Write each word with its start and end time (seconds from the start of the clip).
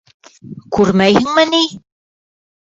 Күрмәйһеңме 0.77 1.45
ни? 1.53 1.61